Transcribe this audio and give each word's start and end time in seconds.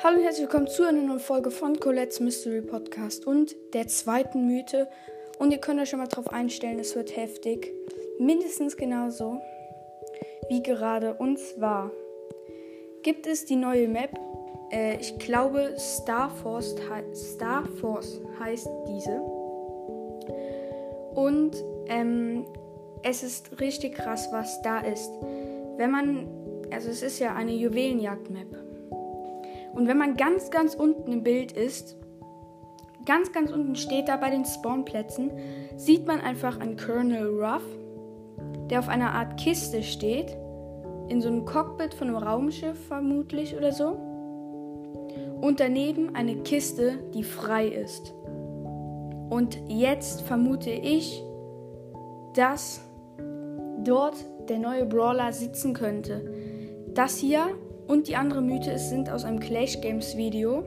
Hallo 0.00 0.18
und 0.18 0.22
herzlich 0.22 0.42
willkommen 0.42 0.68
zu 0.68 0.84
einer 0.84 1.02
neuen 1.02 1.18
Folge 1.18 1.50
von 1.50 1.80
Colette's 1.80 2.20
Mystery 2.20 2.60
Podcast 2.60 3.26
und 3.26 3.56
der 3.74 3.88
zweiten 3.88 4.46
Mythe. 4.46 4.88
Und 5.40 5.50
ihr 5.50 5.58
könnt 5.58 5.80
euch 5.80 5.88
schon 5.88 5.98
mal 5.98 6.06
drauf 6.06 6.28
einstellen, 6.32 6.78
es 6.78 6.94
wird 6.94 7.16
heftig. 7.16 7.72
Mindestens 8.20 8.76
genauso 8.76 9.40
wie 10.48 10.62
gerade. 10.62 11.14
Und 11.14 11.40
zwar 11.40 11.90
gibt 13.02 13.26
es 13.26 13.44
die 13.44 13.56
neue 13.56 13.88
Map. 13.88 14.10
Äh, 14.70 14.98
ich 15.00 15.18
glaube, 15.18 15.74
Star 15.76 16.30
Force, 16.30 16.76
Star 17.12 17.64
Force 17.80 18.20
heißt 18.38 18.68
diese. 18.86 19.20
Und 21.16 21.56
ähm, 21.88 22.46
es 23.02 23.24
ist 23.24 23.60
richtig 23.60 23.96
krass, 23.96 24.28
was 24.30 24.62
da 24.62 24.78
ist. 24.78 25.10
Wenn 25.76 25.90
man, 25.90 26.28
also 26.70 26.88
es 26.88 27.02
ist 27.02 27.18
ja 27.18 27.34
eine 27.34 27.52
Juwelenjagd-Map. 27.52 28.67
Und 29.74 29.86
wenn 29.88 29.98
man 29.98 30.16
ganz, 30.16 30.50
ganz 30.50 30.74
unten 30.74 31.12
im 31.12 31.22
Bild 31.22 31.52
ist, 31.52 31.96
ganz, 33.04 33.32
ganz 33.32 33.50
unten 33.50 33.74
steht 33.76 34.08
da 34.08 34.16
bei 34.16 34.30
den 34.30 34.44
Spawnplätzen, 34.44 35.30
sieht 35.76 36.06
man 36.06 36.20
einfach 36.20 36.60
einen 36.60 36.76
Colonel 36.76 37.26
Ruff, 37.26 37.64
der 38.70 38.80
auf 38.80 38.88
einer 38.88 39.12
Art 39.14 39.38
Kiste 39.38 39.82
steht, 39.82 40.36
in 41.08 41.20
so 41.20 41.28
einem 41.28 41.44
Cockpit 41.44 41.94
von 41.94 42.08
einem 42.08 42.18
Raumschiff 42.18 42.78
vermutlich 42.86 43.56
oder 43.56 43.72
so. 43.72 43.98
Und 45.40 45.60
daneben 45.60 46.14
eine 46.14 46.36
Kiste, 46.42 46.98
die 47.14 47.22
frei 47.22 47.68
ist. 47.68 48.12
Und 49.30 49.58
jetzt 49.68 50.22
vermute 50.22 50.70
ich, 50.70 51.22
dass 52.34 52.80
dort 53.84 54.16
der 54.48 54.58
neue 54.58 54.86
Brawler 54.86 55.32
sitzen 55.32 55.74
könnte. 55.74 56.30
Das 56.94 57.16
hier 57.16 57.46
und 57.88 58.06
die 58.06 58.14
andere 58.14 58.42
Mythe 58.42 58.70
ist, 58.70 58.90
sind 58.90 59.10
aus 59.10 59.24
einem 59.24 59.40
Clash 59.40 59.80
Games 59.80 60.16
Video. 60.16 60.62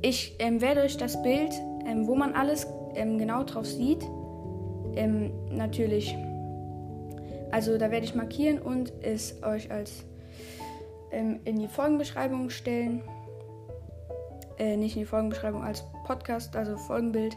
Ich 0.00 0.36
ähm, 0.38 0.60
werde 0.60 0.82
euch 0.82 0.96
das 0.96 1.20
Bild, 1.22 1.52
ähm, 1.84 2.06
wo 2.06 2.14
man 2.14 2.32
alles 2.32 2.66
ähm, 2.94 3.18
genau 3.18 3.42
drauf 3.42 3.66
sieht, 3.66 4.02
ähm, 4.94 5.32
natürlich. 5.50 6.16
Also 7.50 7.76
da 7.76 7.90
werde 7.90 8.06
ich 8.06 8.14
markieren 8.14 8.60
und 8.60 8.92
es 9.02 9.42
euch 9.42 9.70
als 9.70 10.04
ähm, 11.10 11.40
in 11.44 11.58
die 11.58 11.68
Folgenbeschreibung 11.68 12.50
stellen. 12.50 13.02
Äh, 14.58 14.76
nicht 14.76 14.96
in 14.96 15.02
die 15.02 15.06
Folgenbeschreibung, 15.06 15.62
als 15.62 15.84
Podcast, 16.06 16.54
also 16.54 16.76
Folgenbild. 16.76 17.36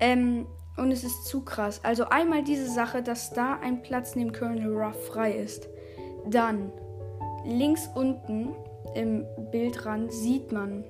Ähm, 0.00 0.46
und 0.76 0.92
es 0.92 1.04
ist 1.04 1.24
zu 1.24 1.42
krass. 1.42 1.80
Also 1.84 2.04
einmal 2.08 2.42
diese 2.42 2.68
Sache, 2.68 3.02
dass 3.02 3.32
da 3.32 3.58
ein 3.62 3.82
Platz 3.82 4.14
neben 4.14 4.32
Colonel 4.32 4.74
Ruff 4.74 5.06
frei 5.06 5.32
ist. 5.32 5.68
Dann 6.26 6.72
links 7.44 7.88
unten 7.94 8.50
im 8.94 9.26
Bildrand 9.50 10.12
sieht 10.12 10.52
man, 10.52 10.84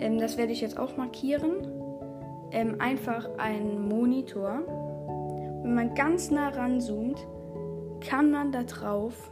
ähm, 0.00 0.18
das 0.18 0.36
werde 0.36 0.52
ich 0.52 0.60
jetzt 0.60 0.78
auch 0.78 0.96
markieren, 0.96 1.66
ähm, 2.52 2.76
einfach 2.80 3.28
einen 3.38 3.88
Monitor. 3.88 4.60
Wenn 5.62 5.74
man 5.74 5.94
ganz 5.94 6.30
nah 6.30 6.48
ranzoomt, 6.48 7.18
kann 8.00 8.30
man 8.30 8.50
da 8.50 8.62
drauf 8.62 9.30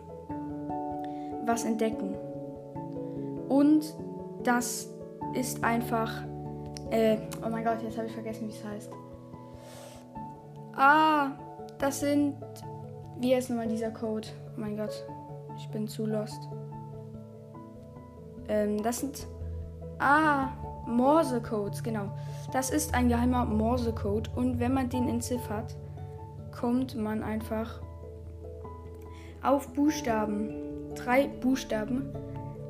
was 1.46 1.64
entdecken. 1.64 2.14
Und 3.48 3.94
das 4.44 4.88
ist 5.34 5.64
einfach. 5.64 6.24
Äh, 6.90 7.16
oh 7.44 7.48
mein 7.50 7.64
Gott, 7.64 7.82
jetzt 7.82 7.96
habe 7.96 8.06
ich 8.06 8.12
vergessen, 8.12 8.48
wie 8.48 8.52
es 8.52 8.64
heißt. 8.64 8.90
Ah, 10.76 11.30
das 11.78 12.00
sind. 12.00 12.36
Wie 13.20 13.34
heißt 13.34 13.50
nochmal 13.50 13.66
dieser 13.66 13.90
Code? 13.90 14.28
Oh 14.56 14.60
mein 14.60 14.76
Gott. 14.76 15.04
Ich 15.58 15.68
bin 15.68 15.88
zu 15.88 16.06
lost. 16.06 16.48
Ähm, 18.48 18.82
das 18.82 19.00
sind. 19.00 19.26
Ah, 19.98 20.50
Morse-Codes, 20.86 21.82
genau. 21.82 22.10
Das 22.52 22.70
ist 22.70 22.94
ein 22.94 23.08
geheimer 23.08 23.44
Morse-Code 23.44 24.30
und 24.36 24.58
wenn 24.58 24.72
man 24.72 24.88
den 24.88 25.08
entziffert, 25.08 25.76
kommt 26.58 26.96
man 26.96 27.22
einfach 27.22 27.80
auf 29.42 29.72
Buchstaben. 29.74 30.54
Drei 30.94 31.28
Buchstaben. 31.28 32.10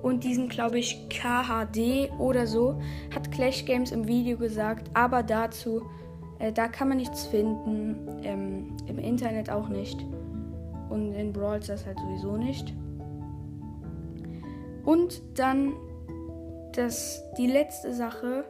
Und 0.02 0.24
diesen, 0.24 0.48
glaube 0.48 0.78
ich, 0.78 1.08
KHD 1.08 2.10
oder 2.18 2.46
so, 2.46 2.80
hat 3.14 3.30
Clash 3.32 3.64
Games 3.64 3.90
im 3.90 4.06
Video 4.06 4.36
gesagt. 4.38 4.90
Aber 4.94 5.22
dazu, 5.22 5.82
äh, 6.38 6.52
da 6.52 6.68
kann 6.68 6.88
man 6.88 6.98
nichts 6.98 7.26
finden. 7.26 8.20
Ähm, 8.22 8.76
Im 8.86 8.98
Internet 8.98 9.50
auch 9.50 9.68
nicht. 9.68 10.04
Und 10.90 11.12
in 11.12 11.32
Brawl 11.32 11.60
das 11.60 11.86
halt 11.86 11.98
sowieso 11.98 12.36
nicht. 12.36 12.74
Und 14.84 15.22
dann 15.38 15.74
das, 16.72 17.22
die 17.36 17.46
letzte 17.46 17.92
Sache, 17.92 18.44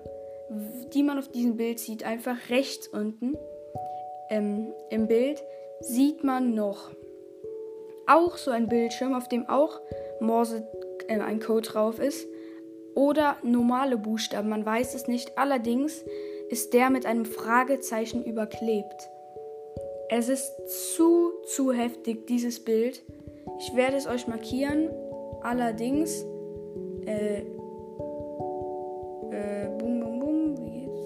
die 0.92 1.02
man 1.02 1.18
auf 1.18 1.28
diesem 1.28 1.56
Bild 1.56 1.78
sieht, 1.78 2.04
einfach 2.04 2.36
rechts 2.48 2.88
unten 2.88 3.36
ähm, 4.30 4.72
im 4.90 5.08
Bild, 5.08 5.42
sieht 5.80 6.24
man 6.24 6.54
noch 6.54 6.90
auch 8.06 8.36
so 8.36 8.50
ein 8.50 8.68
Bildschirm, 8.68 9.14
auf 9.14 9.28
dem 9.28 9.48
auch 9.48 9.80
Morse 10.20 10.66
äh, 11.08 11.20
ein 11.20 11.40
Code 11.40 11.68
drauf 11.68 11.98
ist. 11.98 12.26
Oder 12.94 13.36
normale 13.42 13.96
Buchstaben, 13.96 14.48
man 14.48 14.66
weiß 14.66 14.94
es 14.94 15.06
nicht. 15.06 15.38
Allerdings 15.38 16.04
ist 16.48 16.72
der 16.72 16.90
mit 16.90 17.06
einem 17.06 17.24
Fragezeichen 17.24 18.24
überklebt. 18.24 19.10
Es 20.10 20.30
ist 20.30 20.50
zu, 20.94 21.32
zu 21.44 21.72
heftig, 21.72 22.26
dieses 22.26 22.64
Bild. 22.64 23.02
Ich 23.58 23.76
werde 23.76 23.96
es 23.96 24.06
euch 24.06 24.26
markieren. 24.26 24.88
Allerdings, 25.42 26.24
äh, 27.04 27.40
äh, 29.30 29.68
bum, 29.78 30.00
bum, 30.00 30.20
bum, 30.20 30.58
wie 30.58 30.70
geht's? 30.80 31.00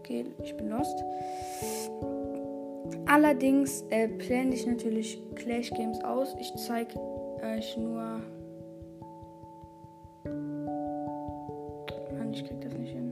Okay, 0.00 0.24
ich 0.42 0.56
bin 0.56 0.68
lost. 0.68 1.04
Allerdings 3.06 3.84
äh, 3.90 4.08
plane 4.08 4.52
ich 4.52 4.66
natürlich 4.66 5.22
Clash 5.36 5.70
Games 5.70 6.02
aus. 6.02 6.34
Ich 6.40 6.52
zeige 6.56 6.98
euch 7.42 7.76
nur. 7.76 8.20
Mann, 12.18 12.32
ich 12.32 12.44
krieg 12.44 12.60
das 12.60 12.74
nicht 12.74 12.92
hin. 12.92 13.03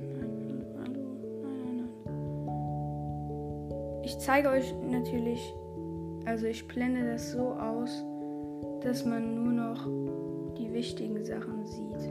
Ich 4.13 4.19
zeige 4.19 4.51
euch 4.51 4.75
natürlich, 4.91 5.55
also 6.27 6.45
ich 6.47 6.69
blende 6.69 7.13
das 7.13 7.33
so 7.33 7.55
aus, 7.55 8.05
dass 8.83 9.07
man 9.07 9.35
nur 9.43 9.53
noch 9.55 9.87
die 10.59 10.71
wichtigen 10.71 11.25
Sachen 11.25 11.65
sieht. 11.65 12.03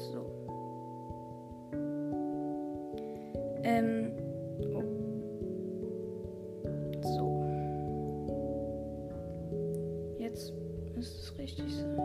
So. 0.00 0.26
Ähm. 3.62 4.10
Oh. 4.74 4.82
So. 7.02 7.46
Jetzt 10.18 10.52
müsste 10.96 11.20
es 11.20 11.38
richtig 11.38 11.72
sein. 11.72 12.00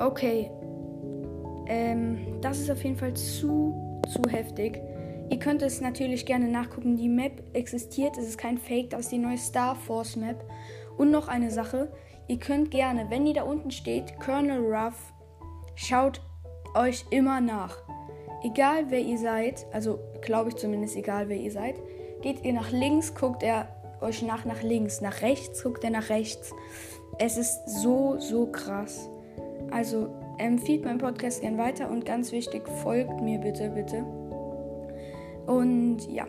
Okay. 0.00 0.50
Ähm, 1.66 2.18
das 2.42 2.60
ist 2.60 2.70
auf 2.70 2.84
jeden 2.84 2.96
Fall 2.96 3.14
zu, 3.14 4.02
zu 4.06 4.20
heftig. 4.30 4.82
Ihr 5.28 5.38
könnt 5.38 5.62
es 5.62 5.80
natürlich 5.80 6.26
gerne 6.26 6.48
nachgucken. 6.48 6.96
Die 6.96 7.08
Map 7.08 7.42
existiert. 7.52 8.16
Es 8.16 8.28
ist 8.28 8.38
kein 8.38 8.58
Fake. 8.58 8.90
Das 8.90 9.02
ist 9.02 9.12
die 9.12 9.18
neue 9.18 9.38
Star 9.38 9.74
Force 9.74 10.16
Map. 10.16 10.44
Und 10.96 11.10
noch 11.10 11.28
eine 11.28 11.50
Sache. 11.50 11.90
Ihr 12.28 12.38
könnt 12.38 12.72
gerne, 12.72 13.06
wenn 13.08 13.26
ihr 13.26 13.34
da 13.34 13.42
unten 13.44 13.70
steht, 13.70 14.18
Colonel 14.18 14.58
Ruff, 14.58 15.12
schaut 15.76 16.20
euch 16.74 17.04
immer 17.10 17.40
nach. 17.40 17.76
Egal 18.42 18.86
wer 18.88 19.00
ihr 19.00 19.18
seid, 19.18 19.64
also 19.72 20.00
glaube 20.22 20.50
ich 20.50 20.56
zumindest 20.56 20.96
egal 20.96 21.28
wer 21.28 21.36
ihr 21.36 21.52
seid, 21.52 21.76
geht 22.22 22.44
ihr 22.44 22.52
nach 22.52 22.72
links, 22.72 23.14
guckt 23.14 23.44
er 23.44 23.68
euch 24.00 24.22
nach 24.22 24.44
nach 24.44 24.62
links, 24.62 25.00
nach 25.00 25.22
rechts 25.22 25.62
guckt 25.62 25.84
er 25.84 25.90
nach 25.90 26.08
rechts. 26.08 26.52
Es 27.18 27.36
ist 27.36 27.68
so, 27.68 28.18
so 28.18 28.46
krass. 28.46 29.08
Also 29.70 30.08
empfiehlt 30.38 30.84
meinen 30.84 30.98
Podcast 30.98 31.42
gern 31.42 31.58
weiter 31.58 31.88
und 31.90 32.04
ganz 32.04 32.32
wichtig, 32.32 32.68
folgt 32.82 33.20
mir 33.20 33.38
bitte, 33.38 33.70
bitte. 33.70 34.04
Und 35.46 35.98
ja, 36.10 36.26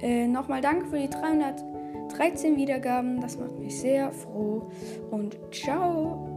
äh, 0.00 0.26
nochmal 0.26 0.60
danke 0.60 0.86
für 0.86 0.98
die 0.98 1.10
313 1.10 2.56
Wiedergaben. 2.56 3.20
Das 3.20 3.38
macht 3.38 3.58
mich 3.58 3.78
sehr 3.80 4.12
froh. 4.12 4.70
Und 5.10 5.36
ciao. 5.52 6.35